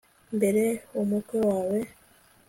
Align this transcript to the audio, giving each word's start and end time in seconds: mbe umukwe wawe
mbe 0.35 0.65
umukwe 1.01 1.37
wawe 1.49 1.79